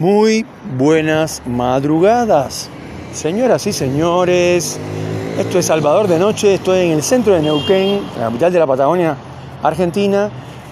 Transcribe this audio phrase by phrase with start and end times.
[0.00, 0.46] Muy
[0.78, 2.70] buenas madrugadas,
[3.12, 4.80] señoras y señores.
[5.38, 8.66] Esto es Salvador de Noche, estoy en el centro de Neuquén, la capital de la
[8.66, 9.14] Patagonia,
[9.62, 10.30] Argentina,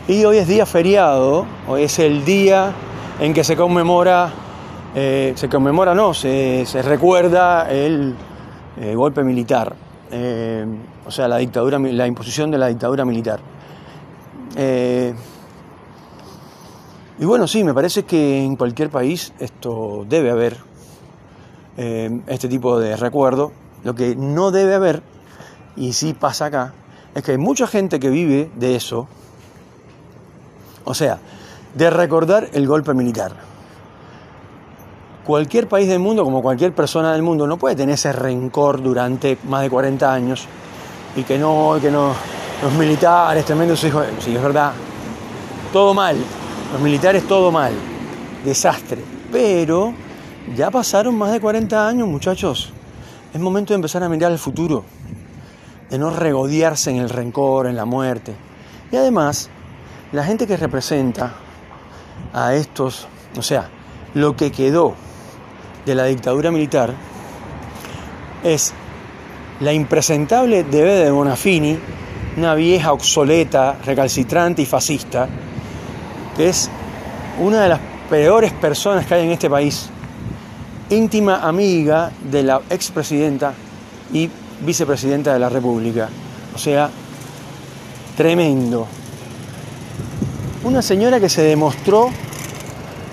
[0.09, 2.73] y hoy es día feriado, hoy es el día
[3.21, 4.31] en que se conmemora,
[4.95, 8.15] eh, se conmemora no, se, recuerda el
[8.81, 9.77] eh, golpe militar,
[10.11, 10.65] eh,
[11.07, 13.41] o sea, la dictadura, la imposición de la dictadura militar.
[17.21, 20.57] Y bueno, sí, me parece que en cualquier país esto debe haber
[21.77, 23.51] eh, este tipo de recuerdo.
[23.83, 25.03] Lo que no debe haber,
[25.77, 26.75] y sí pasa acá,
[27.15, 29.09] es que hay mucha gente que vive de eso,
[30.85, 31.19] o sea,
[31.75, 33.33] de recordar el golpe militar.
[35.25, 39.39] Cualquier país del mundo, como cualquier persona del mundo, no puede tener ese rencor durante
[39.49, 40.47] más de 40 años
[41.17, 42.13] y que no, que no,
[42.63, 44.73] los militares, tremendos hijos, sí, es verdad,
[45.73, 46.17] todo mal,
[46.73, 47.73] los militares todo mal,
[48.45, 49.03] desastre.
[49.33, 49.93] Pero
[50.57, 52.73] ya pasaron más de 40 años, muchachos.
[53.33, 54.85] Es momento de empezar a mirar al futuro,
[55.91, 58.35] de no regodearse en el rencor, en la muerte.
[58.91, 59.51] Y además,
[60.13, 61.35] la gente que representa
[62.33, 63.69] a estos, o sea,
[64.15, 64.95] lo que quedó
[65.85, 66.95] de la dictadura militar,
[68.43, 68.73] es
[69.61, 71.79] la impresentable Debe de Bonafini,
[72.37, 75.29] una vieja obsoleta, recalcitrante y fascista,
[76.39, 76.71] es
[77.41, 79.89] una de las peores personas que hay en este país,
[80.91, 83.53] íntima amiga de la expresidenta
[84.13, 84.31] y
[84.61, 86.09] vicepresidenta de la República.
[86.55, 86.91] O sea,
[88.17, 88.87] tremendo.
[90.65, 92.11] Una señora que se demostró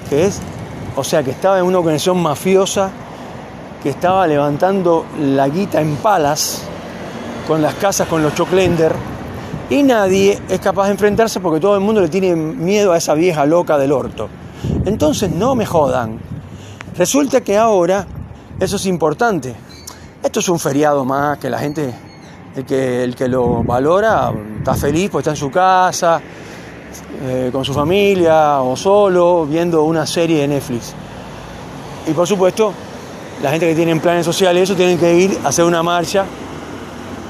[0.09, 0.39] que es,
[0.95, 2.91] o sea, que estaba en una organización mafiosa,
[3.81, 6.63] que estaba levantando la guita en palas
[7.47, 8.93] con las casas, con los choclender
[9.69, 13.13] y nadie es capaz de enfrentarse porque todo el mundo le tiene miedo a esa
[13.13, 14.29] vieja loca del orto.
[14.85, 16.19] Entonces no me jodan.
[16.97, 18.05] Resulta que ahora
[18.59, 19.55] eso es importante.
[20.23, 21.93] Esto es un feriado más que la gente,
[22.55, 26.21] el que, el que lo valora, está feliz porque está en su casa,
[27.21, 30.93] eh, con su familia o solo, viendo una serie de Netflix.
[32.07, 32.71] Y por supuesto,
[33.41, 36.25] la gente que tiene planes sociales, eso tienen que ir a hacer una marcha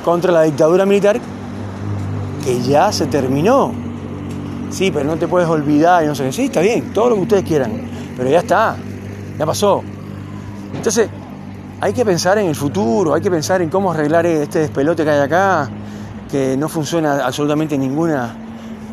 [0.04, 1.20] contra la dictadura militar
[2.46, 3.72] que ya se terminó.
[4.70, 6.32] Sí, pero no te puedes olvidar y no sé qué.
[6.32, 7.72] Sí, está bien, todo lo que ustedes quieran,
[8.16, 8.78] pero ya está,
[9.38, 9.82] ya pasó.
[10.74, 11.10] Entonces,
[11.82, 15.10] hay que pensar en el futuro, hay que pensar en cómo arreglar este despelote que
[15.10, 15.70] hay acá,
[16.30, 18.36] que no funciona absolutamente ninguna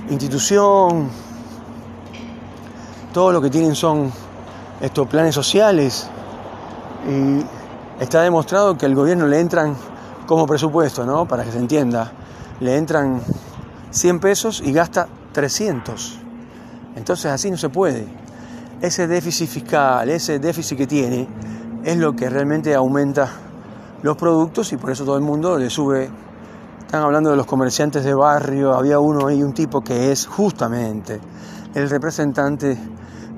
[0.09, 1.11] institución.
[3.13, 4.11] Todo lo que tienen son
[4.81, 6.09] estos planes sociales
[7.07, 9.77] y está demostrado que al gobierno le entran
[10.27, 11.27] como presupuesto, ¿no?
[11.27, 12.13] Para que se entienda
[12.63, 13.21] le entran
[13.91, 16.19] 100 pesos y gasta 300.
[16.95, 18.07] Entonces así no se puede.
[18.81, 21.27] Ese déficit fiscal, ese déficit que tiene,
[21.85, 23.29] es lo que realmente aumenta
[24.03, 26.09] los productos y por eso todo el mundo le sube.
[26.81, 31.21] Están hablando de los comerciantes de barrio, había uno ahí, un tipo que es justamente
[31.75, 32.79] el representante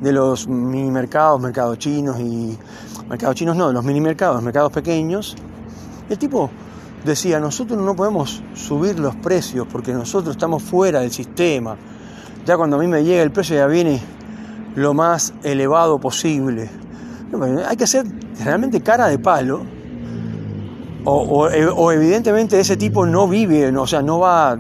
[0.01, 2.59] de los mini mercados, mercados chinos y
[3.09, 5.37] mercados chinos no, de los mini mercados, mercados pequeños.
[6.11, 6.51] El tipo
[7.05, 11.77] decía, nosotros no podemos subir los precios porque nosotros estamos fuera del sistema.
[12.47, 14.01] Ya cuando a mí me llega el precio ya viene
[14.75, 16.69] lo más elevado posible.
[17.67, 18.07] hay que hacer
[18.43, 19.63] realmente cara de palo.
[21.07, 24.59] O, evidentemente ese tipo no vive, o sea, no va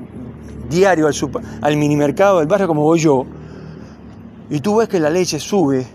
[0.69, 1.15] diario al,
[1.63, 3.25] al mini mercado del barrio como voy yo.
[4.51, 5.87] Y tú ves que la leche sube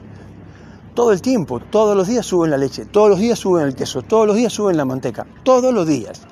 [0.95, 4.01] todo el tiempo, todos los días suben la leche, todos los días suben el queso,
[4.01, 6.23] todos los días suben la manteca, todos los días.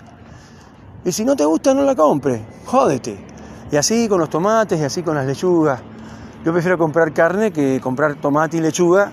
[1.08, 2.42] Y si no te gusta, no la compres.
[2.66, 3.18] Jódete.
[3.72, 5.80] Y así con los tomates y así con las lechugas.
[6.44, 9.10] Yo prefiero comprar carne que comprar tomate y lechuga,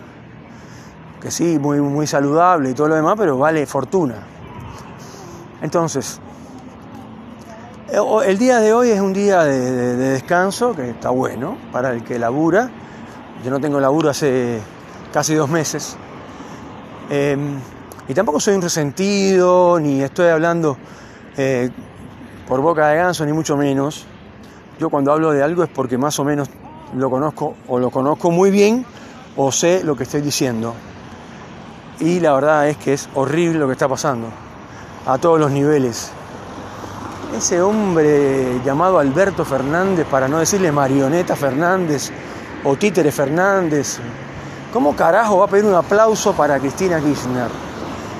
[1.20, 4.16] que sí, muy, muy saludable y todo lo demás, pero vale fortuna.
[5.62, 6.18] Entonces,
[7.92, 12.02] eh, el día de hoy es un día de, descanso, que está bueno para el
[12.02, 12.70] que labura.
[13.44, 14.58] Yo no tengo laburo hace
[15.12, 15.96] casi dos meses.
[17.08, 17.56] Em,
[18.08, 20.76] y tampoco soy un resentido, ni estoy hablando
[21.36, 21.70] eh,
[22.48, 24.06] por boca de ganso, ni mucho menos.
[24.78, 26.48] Yo cuando hablo de algo es porque más o menos
[26.96, 28.84] lo conozco o lo conozco muy bien
[29.36, 30.74] o sé lo que estoy diciendo.
[32.00, 34.28] Y la verdad es que es horrible lo que está pasando
[35.06, 36.10] a todos los niveles.
[37.36, 42.10] Ese hombre llamado Alberto Fernández, para no decirle Marioneta Fernández
[42.62, 43.98] o Títere Fernández,
[44.72, 47.48] ¿cómo carajo va a pedir un aplauso para Cristina Kirchner?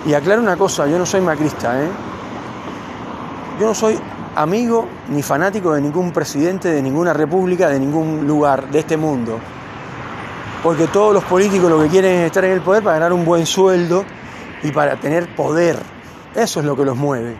[0.06, 1.88] Y aclaro una cosa, yo no soy macrista, ¿eh?
[3.58, 3.98] Yo no soy
[4.34, 9.38] amigo ni fanático de ningún presidente, de ninguna república, de ningún lugar de este mundo.
[10.64, 13.22] porque todos los políticos lo que quieren es estar en el poder para ganar un
[13.26, 14.02] buen sueldo
[14.62, 15.76] y para tener poder.
[16.34, 17.36] Eso es lo que los mueve.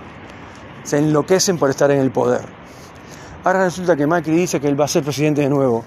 [0.82, 2.43] Se enloquecen por estar en el poder.
[3.43, 5.82] Ahora resulta que Macri dice que él va a ser presidente de nuevo.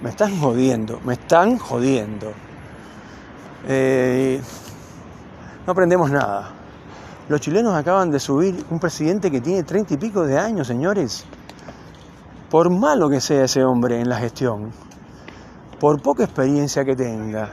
[0.00, 2.32] Me están jodiendo, me están jodiendo.
[3.66, 4.40] Eh,
[5.66, 6.57] no aprendemos nada.
[7.28, 11.26] Los chilenos acaban de subir un presidente que tiene treinta y pico de años, señores.
[12.50, 14.72] Por malo que sea ese hombre en la gestión,
[15.78, 17.50] por poca experiencia que tenga,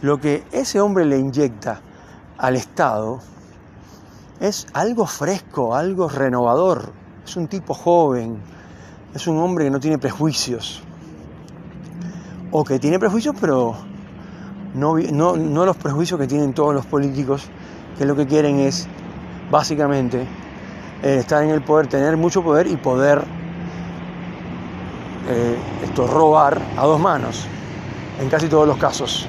[0.00, 1.80] lo que ese hombre le inyecta
[2.38, 3.20] al Estado
[4.40, 6.92] es algo fresco, algo renovador.
[7.24, 8.40] Es un tipo joven,
[9.14, 10.82] es un hombre que no tiene prejuicios.
[12.50, 13.76] O que tiene prejuicios, pero
[14.74, 17.48] no, no, los prejuicios que tienen todos los políticos,
[17.98, 18.88] que lo que quieren es,
[19.50, 20.26] básicamente,
[21.02, 23.22] eh, estar en el poder, tener mucho poder y poder
[25.28, 27.46] eh, esto, robar a dos manos,
[28.20, 29.28] en casi todos los casos.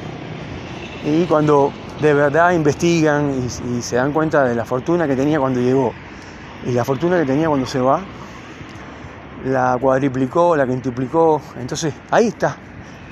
[1.06, 1.72] Y cuando
[2.02, 5.94] de verdad investigan y, se dan cuenta de la fortuna que tenía cuando llegó
[6.66, 8.02] y la fortuna que tenía cuando se va,
[9.46, 11.42] la cuadriplicó, la quintuplicó.
[11.60, 12.58] Entonces ahí está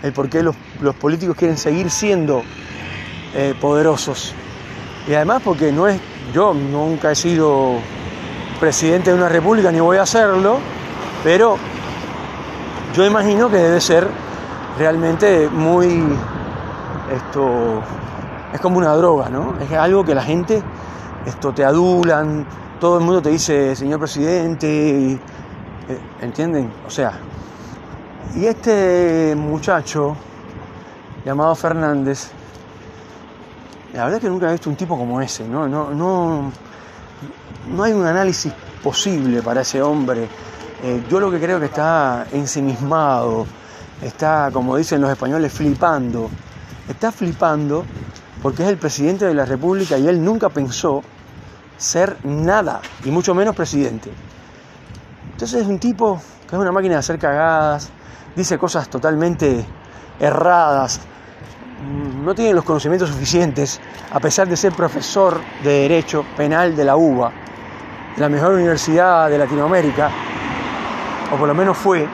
[0.04, 0.56] el por qué los,
[1.00, 2.44] políticos quieren seguir siendo
[3.34, 4.36] eh, poderosos.
[5.08, 6.00] Y además porque no es,
[6.34, 7.76] yo nunca he sido
[8.60, 10.58] presidente de una república ni voy a hacerlo,
[11.24, 11.58] pero
[12.96, 14.08] yo imagino que debe ser
[14.78, 16.04] realmente muy
[17.14, 17.82] esto
[18.54, 19.56] es como una droga, ¿no?
[19.60, 20.64] Es algo que la gente
[21.26, 22.46] esto te adulan,
[22.80, 25.20] todo el mundo te dice señor presidente, eh,
[26.22, 26.72] ¿entienden?
[26.88, 27.20] O sea,
[28.36, 30.16] y este muchacho
[31.26, 32.32] llamado Fernández,
[33.96, 35.68] la verdad es que nunca he visto un tipo como ese, ¿no?
[35.68, 36.52] No, no,
[37.74, 38.52] no hay un análisis
[38.84, 40.28] posible para ese hombre.
[40.84, 43.48] Eh, yo lo que creo que está ensimismado,
[44.02, 46.30] está, como dicen los españoles, flipando.
[46.90, 47.86] Está flipando
[48.44, 51.02] porque es el presidente de la República y él nunca pensó
[51.78, 54.12] ser nada, y mucho menos presidente.
[55.32, 57.90] Entonces es un tipo que es una máquina de hacer cagadas,
[58.36, 59.66] dice cosas totalmente
[60.20, 61.00] erradas,
[62.26, 63.80] no tiene los conocimientos suficientes,
[64.12, 67.32] a pesar de ser profesor de Derecho Penal de la UBA,
[68.18, 70.10] la mejor universidad de Latinoamérica,
[71.32, 72.08] o por lo menos fue.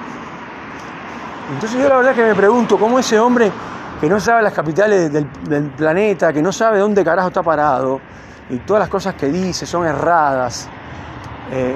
[1.54, 3.52] Entonces yo la verdad que me pregunto cómo ese hombre
[4.00, 5.26] que no sabe las capitales del,
[5.78, 8.02] planeta, que no sabe dónde carajo está parado,
[8.50, 10.68] y todas las cosas que dice son erradas,
[11.52, 11.76] eh,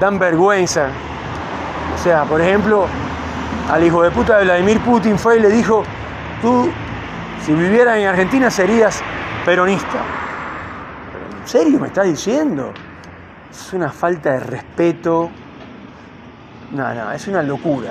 [0.00, 0.88] dan vergüenza.
[1.94, 2.86] O sea, por ejemplo,
[3.70, 5.82] al hijo de puta de Vladimir Putin fue y le dijo,
[6.40, 6.70] tú
[7.44, 9.02] si vivieras en Argentina serías
[9.44, 9.98] peronista.
[11.42, 12.72] ¿En serio me estás diciendo?
[13.50, 15.30] Es una falta de respeto.
[16.72, 17.90] No, no, es una locura.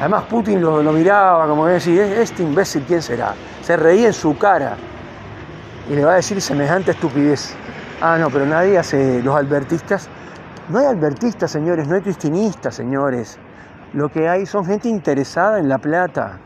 [0.00, 3.34] Además Putin lo, miraba como que decía, este imbécil, ¿quién será?
[3.62, 4.76] Se reía en su cara
[5.88, 7.54] y le va a decir semejante estupidez.
[8.00, 10.08] Ah, no, pero nadie hace los albertistas.
[10.70, 13.38] No hay albertistas, señores, no hay cristinistas, señores.
[13.92, 16.40] Lo que hay son gente interesada en la plata.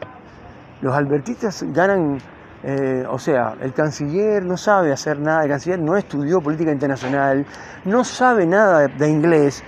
[0.81, 2.19] Los albertistas ganan,
[2.63, 7.47] eh, o sea, el canciller no sabe hacer nada, el canciller no estudió política internacional,
[7.85, 9.63] no sabe nada de inglés,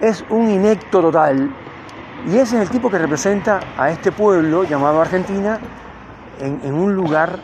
[0.00, 1.50] es un inecto total
[2.26, 5.60] y ese es el tipo que representa a este pueblo llamado Argentina
[6.38, 7.38] en, un lugar,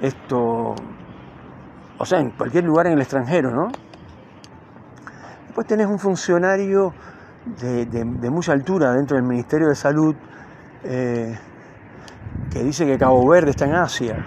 [0.00, 0.74] esto,
[1.98, 3.68] o sea, en cualquier lugar en el extranjero, ¿no?
[5.46, 6.92] Después tenés un funcionario
[7.60, 10.16] de, mucha altura dentro del Ministerio de Salud
[10.82, 11.38] eh,
[12.54, 14.24] que dice que Cabo Verde está en Asia.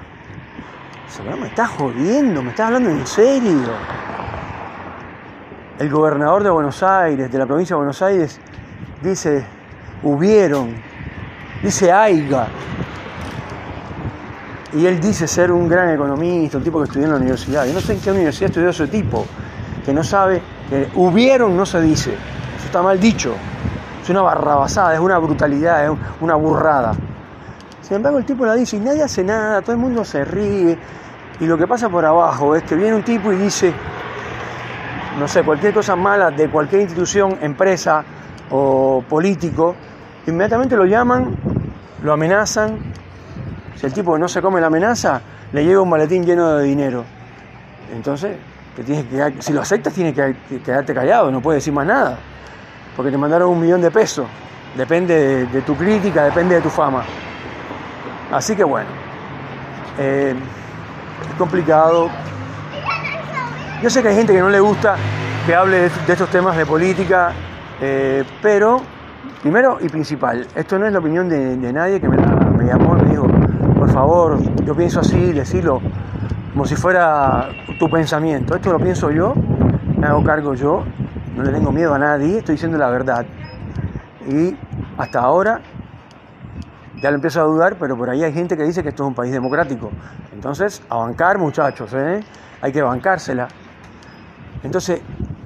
[1.39, 3.71] me estás jodiendo, me estás hablando en serio.
[5.79, 8.37] El gobernador de Buenos Aires, de la provincia de Buenos Aires,
[9.01, 9.45] dice
[10.03, 10.75] hubieron,
[11.63, 12.47] dice Aiga.
[14.73, 17.65] Y él dice ser un gran economista, un tipo que estudió en la universidad.
[17.65, 19.25] Yo no sé en qué universidad estudió ese tipo,
[19.85, 22.11] que no sabe que hubieron no se dice.
[22.11, 23.33] Eso está mal dicho.
[24.03, 26.93] Es una barrabasada, es una brutalidad, es una burrada.
[27.87, 30.77] Sin embargo, el tipo la dice y nadie hace nada, todo el mundo se ríe.
[31.39, 33.71] Y lo que pasa por abajo es que viene un tipo y dice,
[35.17, 38.03] no sé, cualquier cosa mala de cualquier institución, empresa
[38.49, 39.73] o político,
[40.25, 41.33] inmediatamente lo llaman,
[42.03, 42.77] lo amenazan.
[43.77, 45.21] Si el tipo no se come la amenaza,
[45.53, 47.05] le llega un maletín lleno de dinero.
[47.95, 48.35] Entonces,
[48.75, 52.17] que si lo aceptas, tienes que quedarte callado, no puedes decir más nada.
[52.97, 54.27] Porque te mandaron un millón de pesos.
[54.75, 57.05] Depende de, tu crítica, depende de tu fama.
[58.31, 58.89] Así que bueno,
[59.97, 60.35] eh,
[61.29, 62.09] es complicado.
[63.81, 64.95] Yo sé que hay gente que no le gusta
[65.45, 67.31] que hable de, estos temas de política,
[67.79, 68.81] eh, pero
[69.41, 72.17] Primero y principal, esto no es la opinión de, nadie que me,
[72.65, 73.27] llamó y me dijo,
[73.77, 75.79] por favor, yo pienso así, decirlo
[76.51, 78.55] como si fuera tu pensamiento.
[78.55, 79.35] Esto lo pienso yo,
[79.95, 80.83] me hago cargo yo,
[81.35, 83.27] no le tengo miedo a nadie, estoy diciendo la verdad.
[84.27, 84.57] Y
[84.97, 85.61] hasta ahora
[87.01, 89.07] ya lo empiezo a dudar, pero por ahí hay gente que dice que esto es
[89.07, 89.91] un país democrático.
[90.33, 92.21] Entonces, a bancar muchachos, ¿eh?
[92.61, 93.47] hay que bancársela.
[94.63, 95.01] Entonces,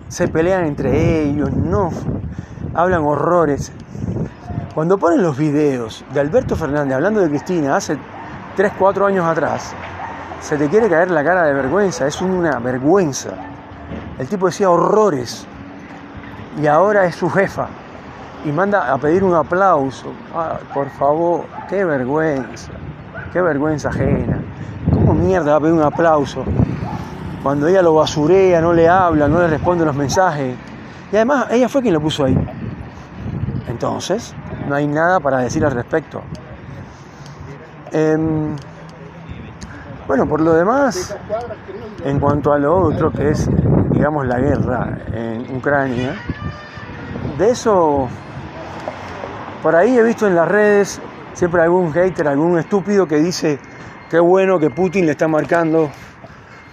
[0.07, 1.89] se pelean entre ellos, no,
[2.73, 3.71] hablan horrores.
[4.73, 7.97] Cuando ponen los videos de Alberto Fernández hablando de Cristina hace
[8.55, 9.73] 3, 4 años atrás,
[10.39, 13.31] se te quiere caer la cara de vergüenza, es una vergüenza.
[14.17, 15.45] El tipo decía horrores
[16.61, 17.67] y ahora es su jefa
[18.43, 20.13] y manda a pedir un aplauso.
[20.73, 22.71] por favor, qué vergüenza,
[23.31, 24.39] qué vergüenza ajena.
[24.91, 26.43] ¿Cómo mierda va a pedir un aplauso?
[27.43, 30.55] Cuando ella lo basurea, no le habla, no le responde los mensajes.
[31.11, 32.37] Y además, ella fue quien lo puso ahí.
[33.67, 34.33] Entonces,
[34.67, 36.21] no hay nada para decir al respecto.
[37.91, 38.55] Em,
[40.07, 41.15] bueno, por lo demás,
[42.05, 43.49] en cuanto a lo otro que es,
[43.91, 46.15] digamos, la guerra en Ucrania,
[47.37, 48.07] de eso
[49.61, 51.01] por ahí he visto en las redes
[51.33, 53.59] siempre algún hater, algún estúpido que dice
[54.09, 55.89] qué bueno que Putin le está marcando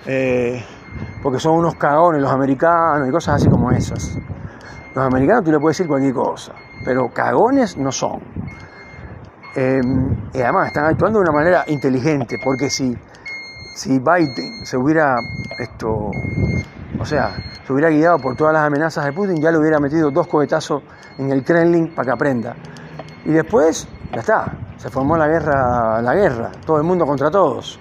[0.07, 0.65] eh,
[1.23, 4.19] porque son unos cagones los americanos y cosas así como esas.
[4.95, 6.53] Los americanos tú le puedes decir cualquier cosa,
[6.85, 8.21] pero cagones no son.
[9.55, 9.81] Eh,
[10.33, 12.97] y además están actuando de una manera inteligente, porque si,
[13.75, 15.17] si Biden se hubiera
[15.59, 16.11] esto,
[16.99, 17.35] o sea,
[17.69, 20.83] se hubiera guiado por todas las amenazas de Putin, ya le hubiera metido dos cohetazos
[21.19, 22.57] en el Kremlin para que aprenda.
[23.27, 27.79] Y después, ya está, se formó la guerra, la guerra, todo el mundo contra todos.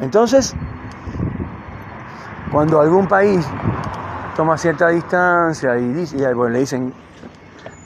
[0.00, 0.54] Entonces,
[2.52, 3.44] cuando algún país
[4.36, 6.94] toma cierta distancia y, dice, le dicen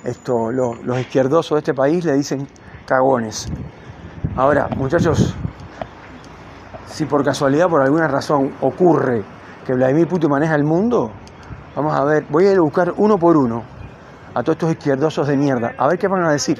[0.04, 2.46] esto, los izquierdosos de este país le dicen
[2.84, 3.50] cagones.
[4.36, 5.34] Ahora, muchachos,
[6.84, 9.37] si por casualidad, por alguna razón, ocurre
[9.68, 11.10] que Vladimir Putin maneja el mundo,
[11.76, 13.62] vamos a ver, voy a ir a buscar uno por uno
[14.32, 16.58] a todos estos izquierdosos de mierda, a ver qué van a decir.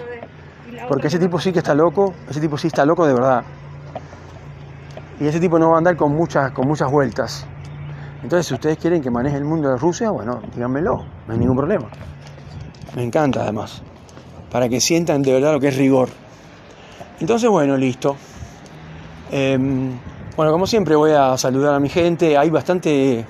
[0.86, 3.44] Porque ese tipo sí que está loco, ese tipo sí está loco de verdad.
[5.18, 7.46] Y ese tipo no va a andar con muchas, con muchas vueltas.
[8.22, 11.56] Entonces, si ustedes quieren que maneje el mundo de Rusia, bueno, díganmelo, no hay ningún
[11.56, 11.88] problema.
[12.94, 13.80] Me encanta además,
[14.52, 16.10] para que sientan de verdad lo que es rigor.
[17.20, 18.16] Entonces, bueno, listo.
[19.30, 19.98] Em,
[20.38, 22.38] bueno, como siempre voy a saludar a mi gente.
[22.38, 23.24] Hay bastante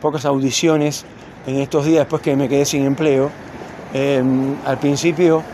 [0.00, 1.04] pocas audiciones
[1.46, 3.30] en estos días después que me quedé sin empleo.
[3.92, 5.44] Em, al principio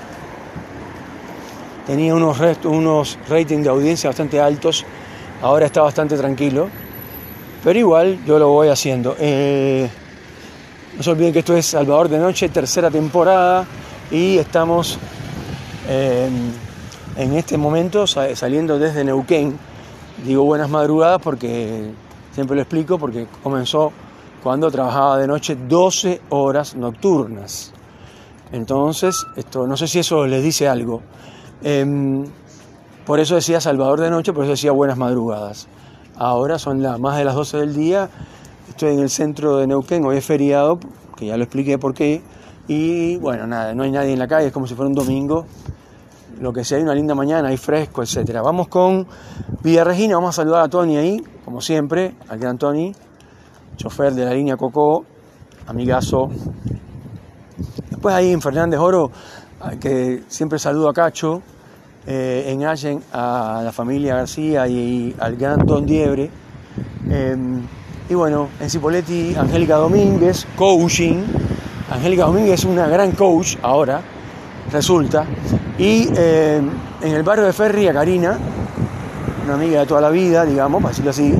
[1.87, 4.87] tenía unos, unos ratings de audiencia bastante altos,
[5.42, 6.70] ahora está bastante tranquilo,
[7.62, 9.14] pero igual yo lo voy haciendo.
[9.18, 9.87] Eh,
[10.96, 13.66] no se olviden que esto es Salvador de Noche, tercera temporada,
[14.10, 14.99] y estamos
[15.90, 16.52] em,
[17.18, 19.58] en este momento saliendo desde Neuquén
[20.24, 21.90] Digo buenas madrugadas porque
[22.32, 23.92] siempre lo explico, porque comenzó
[24.42, 27.72] cuando trabajaba de noche 12 horas nocturnas.
[28.52, 31.02] Entonces, esto, no sé si eso les dice algo.
[31.62, 32.24] Em,
[33.06, 35.68] por eso decía Salvador de noche, por eso decía buenas madrugadas.
[36.16, 38.10] Ahora son las más de las 12 del día,
[38.68, 40.78] estoy en el centro de Neuquén, hoy es feriado,
[41.16, 42.22] que ya lo expliqué por qué,
[42.68, 45.46] y bueno, nada, no hay nadie en la calle, es como si fuera un domingo,
[46.40, 48.42] lo que sea, hay una linda mañana, hay fresco, etcétera.
[48.42, 49.06] Vamos con
[49.62, 52.92] Villa Regina, vamos a saludar a Tony ahí, como siempre, al gran Tony,
[53.76, 55.04] chofer de la línea Coco,
[55.66, 56.30] amigazo.
[57.90, 59.11] Después ahí en Fernández Oro,
[59.78, 61.42] que siempre saludo a Cacho,
[62.06, 66.30] eh, en Allen a la familia García y, al gran Don Diebre.
[67.11, 67.61] Em,
[68.09, 71.23] y bueno, en Cipoletti, Angélica Domínguez, coaching.
[71.90, 74.00] Angélica Domínguez es una gran coach ahora,
[74.72, 75.24] resulta.
[75.78, 78.38] Y em, en el barrio de Ferri, a Karina,
[79.44, 81.34] una amiga de toda la vida, digamos, para decirlo así.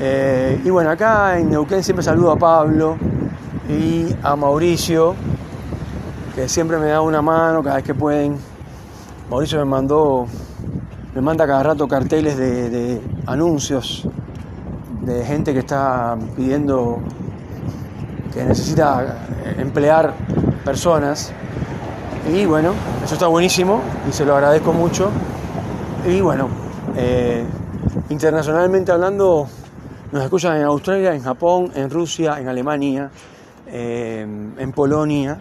[0.00, 2.96] Eh, y bueno, acá en Neuquén siempre saludo a Pablo
[3.68, 5.14] y a Mauricio,
[6.34, 8.36] que siempre me da una mano cada vez que pueden.
[9.30, 10.26] Mauricio me mandó,
[11.14, 14.06] me manda cada rato carteles de, anuncios
[15.02, 17.00] de gente que está pidiendo
[18.32, 19.26] que necesita
[19.58, 20.14] emplear
[20.64, 21.32] personas.
[22.26, 22.72] Y bueno,
[23.04, 25.10] eso está buenísimo y se lo agradezco mucho.
[26.06, 26.48] Y bueno,
[26.96, 27.44] eh,
[28.08, 29.46] internacionalmente hablando,
[30.10, 33.10] nos escuchan en Australia, en Japón, en Rusia, en Alemania,
[33.66, 34.26] eh,
[34.56, 35.38] en Polonia,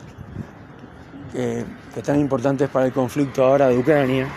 [1.32, 4.28] que están importantes para el conflicto ahora de Ucrania.